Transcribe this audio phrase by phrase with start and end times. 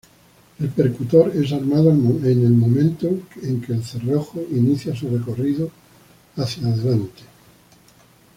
[0.57, 5.69] El percutor es armado al momento que el cerrojo inicia su recorrido
[6.37, 7.21] hacia adelante.